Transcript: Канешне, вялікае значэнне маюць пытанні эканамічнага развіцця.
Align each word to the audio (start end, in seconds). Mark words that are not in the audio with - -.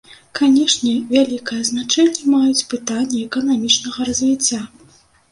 Канешне, 0.37 0.93
вялікае 1.15 1.57
значэнне 1.71 2.23
маюць 2.35 2.67
пытанні 2.71 3.19
эканамічнага 3.27 4.07
развіцця. 4.09 4.61